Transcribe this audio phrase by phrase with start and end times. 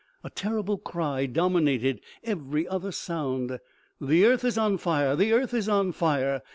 [0.23, 3.59] A terrible cry dominated every other sound.
[4.01, 5.15] The earth is on fire!
[5.15, 6.41] The earth is on fire